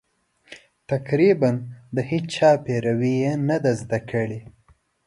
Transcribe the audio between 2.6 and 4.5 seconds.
پیروي یې نه ده کړې.